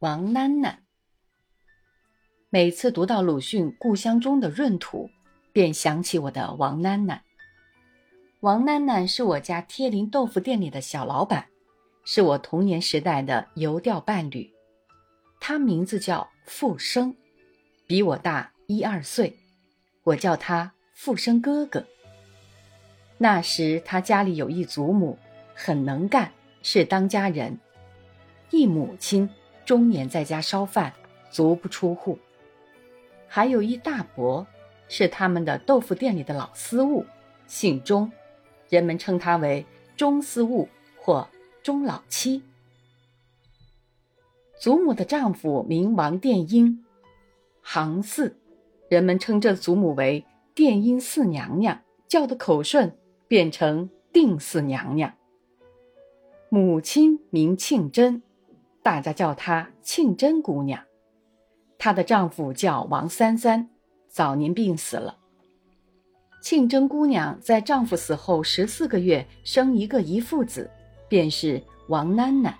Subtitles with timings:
[0.00, 0.74] 王囡囡。
[2.50, 5.06] 每次读到鲁迅《故乡中的闰土》，
[5.54, 7.20] 便想起我的王囡囡。
[8.40, 11.46] 王囡囡是我家贴邻豆腐店里的小老板，
[12.04, 14.52] 是我童年时代的游钓伴侣。
[15.40, 17.16] 他名字叫富生，
[17.86, 19.34] 比我大一二岁，
[20.02, 21.86] 我叫他富生哥哥。
[23.16, 25.18] 那时他家里有一祖母，
[25.54, 26.32] 很能干，
[26.62, 27.54] 是当家人；
[28.50, 29.30] 一母亲
[29.66, 30.94] 终年在家烧饭，
[31.30, 32.18] 足不出户。
[33.26, 34.46] 还有一大伯，
[34.88, 37.04] 是他们的豆腐店里的老司务，
[37.48, 38.10] 姓钟，
[38.68, 39.66] 人们称他为
[39.96, 40.68] 钟司务
[41.00, 41.28] 或
[41.64, 42.42] 钟老七。
[44.58, 46.84] 祖母的丈夫名王殿英，
[47.60, 48.38] 行四，
[48.88, 55.12] 人们称这祖母为殿英四娘娘，叫的口顺，变成定四娘娘。
[56.48, 58.22] 母亲名庆珍，
[58.86, 60.80] 大家叫她庆珍姑娘。
[61.76, 63.68] 她的丈夫叫王三三，
[64.08, 65.16] 早年病死了。
[66.40, 70.70] 庆珍姑娘在丈夫死后十四个月生一个遗腹子，
[71.08, 72.54] 便是王囡囡，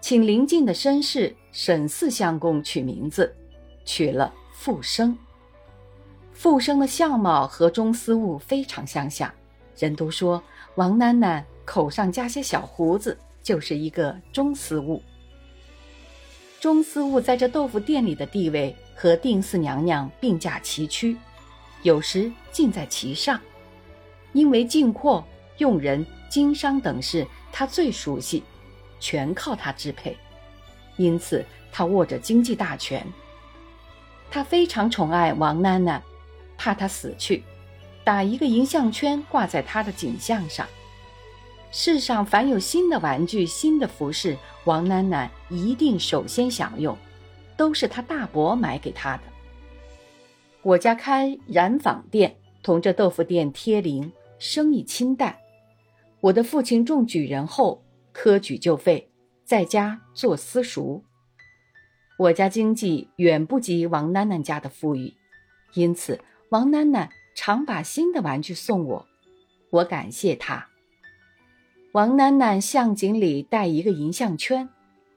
[0.00, 3.30] 请邻近的绅士沈四相公取名字，
[3.84, 5.14] 取了富生。
[6.32, 9.30] 富生的相貌和钟思务非常相像，
[9.76, 10.42] 人都说
[10.76, 15.02] 王囡囡口上加些小胡子，就是一个钟思务。
[16.60, 21.16] 钟思务在这豆腐店里的地位和定四娘娘并驾齐驱，
[21.82, 23.40] 有时尽在其上。
[24.32, 25.24] 因为进货、
[25.58, 28.42] 用人、经商等事，他最熟悉，
[29.00, 30.16] 全靠他支配，
[30.96, 33.06] 因此他握着经济大权。
[34.30, 36.00] 他非常宠爱王囡囡，
[36.58, 37.44] 怕她死去，
[38.02, 40.66] 打一个银项圈挂在她的颈项上。
[41.70, 46.96] 世上凡有新的玩具、新的服饰，王囡囡一定首先享用，
[47.56, 49.22] 都是他大伯买给他的。
[50.62, 55.36] 我家开染坊店，同这豆腐店贴邻，生意清淡。
[56.20, 59.08] 我的父亲中举人后，科举就废，
[59.44, 61.04] 在家做私塾。
[62.18, 65.14] 我家经济远不及王囡囡家的富裕，
[65.74, 66.18] 因此
[66.48, 69.06] 王囡囡常把新的玩具送我，
[69.70, 70.66] 我感谢她。
[71.92, 74.68] 王囡囡项颈里戴一个银项圈，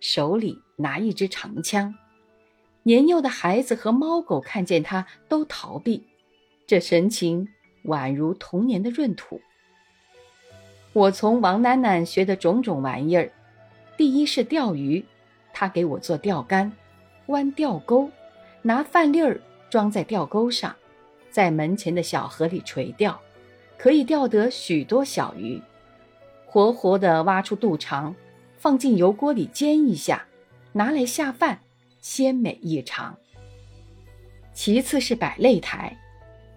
[0.00, 1.94] 手里拿一支长枪。
[2.82, 6.04] 年幼的孩子和猫狗看见他都逃避，
[6.66, 7.48] 这神情
[7.84, 9.40] 宛如童年的闰土。
[10.94, 13.30] 我从王囡囡学的种种玩意儿，
[13.96, 15.04] 第一是钓鱼，
[15.52, 16.72] 他给我做钓竿，
[17.26, 18.10] 弯钓钩，
[18.62, 20.74] 拿饭粒儿装在钓钩上，
[21.30, 23.20] 在门前的小河里垂钓，
[23.76, 25.60] 可以钓得许多小鱼。
[26.46, 28.14] 活活的挖出肚肠，
[28.58, 30.26] 放进油锅里煎一下，
[30.72, 31.60] 拿来下饭，
[32.00, 33.16] 鲜美异常。
[34.52, 35.96] 其次是摆擂台，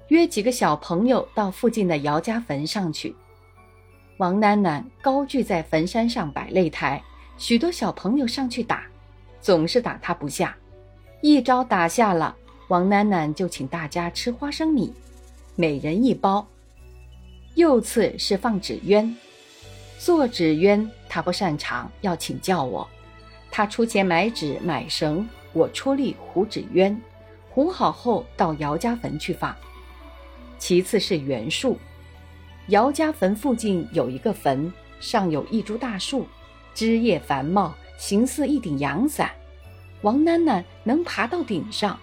[0.07, 3.16] 约几个小朋友到附近的姚家坟上去。
[4.17, 7.01] 王囡囡高踞在坟山上摆擂台，
[7.38, 8.84] 许多小朋友上去打，
[9.40, 10.57] 总是打他不下。
[11.22, 12.35] 一招打下了，
[12.67, 14.91] 王囡囡就请大家吃花生米，
[15.56, 16.47] 每人一包。
[17.53, 19.16] 又次是放纸鸢。
[20.00, 22.88] 做纸鸢，他不擅长，要请教我。
[23.51, 26.97] 他出钱买纸买绳，我出力糊纸鸢。
[27.49, 29.53] 糊好后到姚家坟去放。
[30.57, 31.77] 其次是袁树，
[32.67, 36.25] 姚家坟附近有一个坟，上有一株大树，
[36.73, 39.29] 枝叶繁茂，形似一顶阳伞。
[40.03, 41.99] 王囡囡能爬到顶上，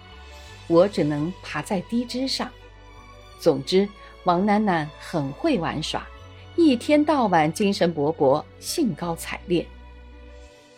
[0.67, 2.47] 我只能爬在低枝上。
[3.39, 3.89] 总之，
[4.25, 6.05] 王囡囡很会玩耍。
[6.55, 9.65] 一天到晚精神勃勃，兴高采烈。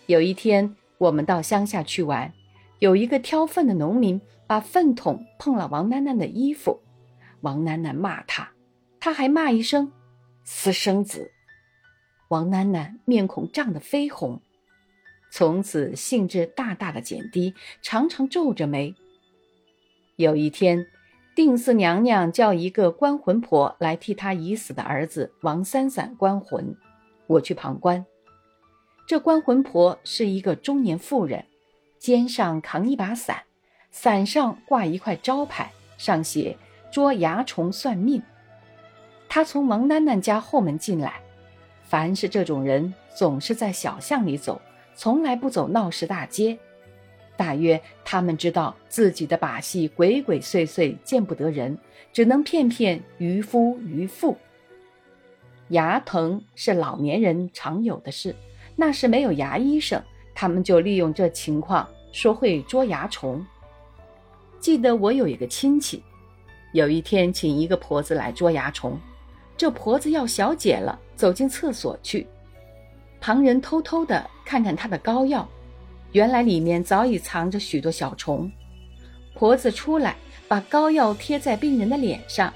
[0.05, 2.31] 有一天，我们到乡下去玩，
[2.79, 6.81] 有一个挑粪的农民把粪桶碰了王囡囡的衣服，
[7.41, 8.51] 王囡囡骂他，
[8.99, 9.91] 他还骂一声
[10.43, 11.31] “私生子”。
[12.29, 14.39] 王囡囡面孔涨得绯红，
[15.31, 18.93] 从此兴致大大的减低，常常皱着眉。
[20.15, 20.85] 有一天。
[21.43, 26.75] 定四娘娘叫一个关魂婆来替她已死的儿子王三三关魂，
[27.25, 28.05] 我去旁观。
[29.07, 31.43] 这关魂婆是一个中年妇人，
[31.97, 33.41] 肩上扛一把伞，
[33.89, 36.55] 伞上挂一块招牌，上写
[36.93, 38.21] “捉蚜虫算命”。
[39.27, 41.21] 她从王囡囡家后门进来，
[41.83, 44.61] 凡是这种人，总是在小巷里走，
[44.93, 46.59] 从来不走闹市大街。
[47.41, 51.75] 大约他们知道自己的把戏鬼鬼祟祟，见不得人，
[52.13, 54.37] 只能骗骗渔夫渔妇。
[55.69, 58.35] 牙疼是老年人常有的事，
[58.75, 59.99] 那时没有牙医生，
[60.35, 63.43] 他们就利用这情况说会捉蚜虫。
[64.59, 66.03] 记得我有一个亲戚，
[66.73, 68.99] 有一天请一个婆子来捉蚜虫，
[69.57, 72.27] 这婆子要小姐了，走进厕所去，
[73.19, 75.49] 旁人偷偷的看看她的膏药，
[76.11, 78.51] 原来里面早已藏着许多小虫。
[79.33, 80.15] 婆子出来，
[80.47, 82.53] 把膏药贴在病人的脸上，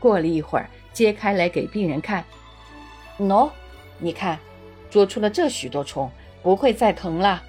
[0.00, 2.24] 过了一会儿，揭开来给病人看，
[3.18, 3.50] 喏，
[3.98, 4.38] 你看，
[4.90, 6.10] 捉出了这许多虫。
[6.42, 7.42] 不会再疼了。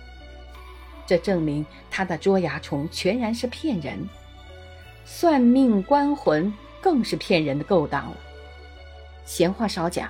[1.06, 4.08] 这证明他的捉牙虫全然是骗人，
[5.04, 8.16] 算命关魂更是骗人的勾当了。
[9.25, 10.10] 闲话少讲，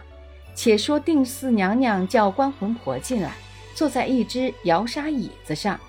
[0.53, 3.31] 且说定四娘娘叫关魂婆进来，
[3.75, 5.79] 坐在一只摇沙椅子上。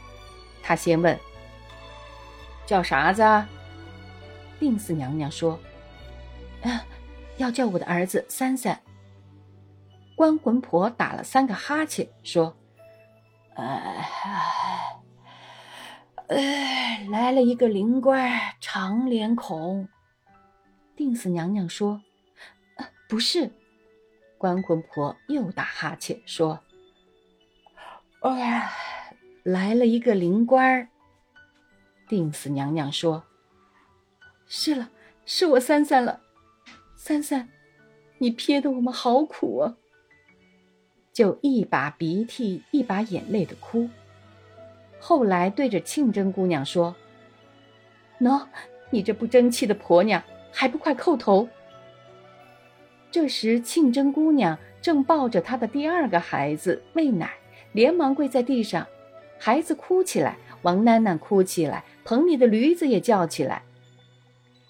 [0.62, 1.18] 他先问
[2.66, 3.22] ：“叫啥子？”
[4.60, 5.58] 定四娘娘说：“，
[7.38, 8.78] 要叫我的儿子三三。”
[10.16, 12.56] 关魂婆打了三个哈欠，说。
[13.54, 14.08] 哎，
[16.28, 19.88] 哎，来了一个灵官，长脸孔。
[20.96, 22.02] 定死娘娘说
[23.08, 23.52] ：“不是。”
[24.38, 26.58] 关魂婆又打哈欠说
[28.30, 28.70] ：“哎，
[29.42, 30.88] 来了一个灵官。”
[32.08, 33.24] 定死娘娘说
[34.46, 34.90] ：“是了，
[35.24, 36.20] 是我三三了。
[36.94, 37.48] 三三，
[38.18, 39.76] 你撇得我们好苦啊。”
[41.12, 43.88] 就一把鼻涕一把眼泪的哭。
[45.00, 46.94] 后来对着庆真姑娘说
[48.20, 48.46] ：“喏，
[48.90, 51.48] 你这不争气的婆娘，还不快叩头！”
[53.10, 57.32] 这时庆真姑娘正抱着她的第二个孩子喂奶，
[57.76, 58.86] 连忙跪在地上。
[59.38, 63.62] 孩子哭起来，王囡囡哭起来，棚里的驴子也叫起来。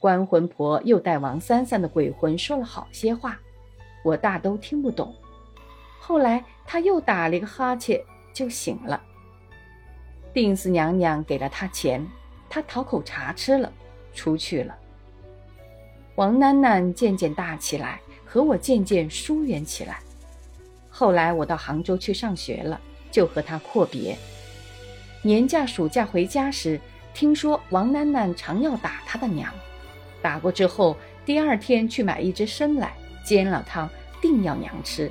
[0.01, 3.39] 关魂婆又带王三三的鬼魂说了好些话，
[4.03, 5.15] 我大都听不懂。
[6.01, 9.01] 后来他又打了一个哈欠，就醒了。
[10.35, 12.05] 定四娘娘给了他钱，
[12.51, 13.73] 他讨口茶吃了，
[14.17, 14.77] 出去了。
[16.17, 20.01] 王囡囡渐渐大起来，和我渐渐疏远起来。
[20.91, 22.81] 后来我到杭州去上学了，
[23.11, 24.17] 就和他阔别。
[25.23, 26.81] 年假暑假回家时，
[27.13, 29.53] 听说王囡囡常要打他的娘，
[30.23, 32.95] 打过之后，第二天去买一只参来
[33.25, 33.89] 煎了汤，
[34.21, 35.11] 定要娘吃。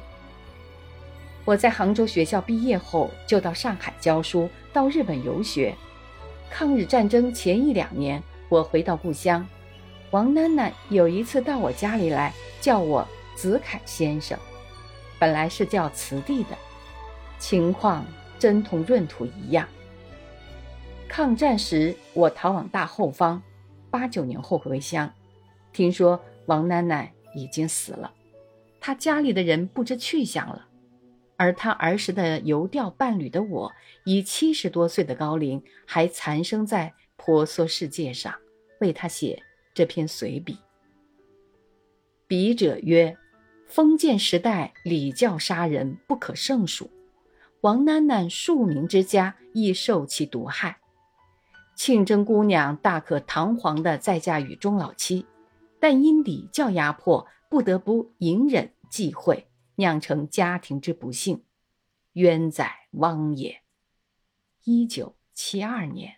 [1.44, 5.76] 我在杭州学校毕业后，就到上海教书，到日本游学。
[6.50, 9.46] 抗日战争前一两年，我回到故乡，
[10.12, 13.06] 王囡囡有一次到我家里来，叫我
[13.36, 14.40] 子凯先生，
[15.20, 16.58] 本来是叫慈弟的，
[17.40, 18.06] 情况
[18.40, 19.68] 真同闰土一样。
[21.08, 23.42] 抗战时，我逃往大后方，
[23.90, 25.14] 八九年后回乡，
[25.72, 28.12] 听说王奶奶已经死了，
[28.80, 30.68] 他家里的人不知去向了。
[31.38, 33.72] 而他儿时的游钓伴侣的我，
[34.06, 38.34] 以七十多岁的高龄，还残生在婆娑世界上，
[38.80, 39.42] 为他写
[39.74, 40.58] 这篇随笔。
[42.26, 43.18] 笔者曰：
[43.68, 46.90] 封建时代礼教杀人不可胜数，
[47.66, 50.78] 王囡囡庶民之家亦受其毒害。
[51.76, 55.26] 庆贞姑娘大可堂皇地再嫁与钟老七，
[55.80, 59.48] 但因礼教压迫，不得不隐忍忌讳。
[59.78, 61.44] 酿成家庭之不幸，
[62.14, 63.64] 冤在汪也。
[64.64, 66.18] 一九七二年。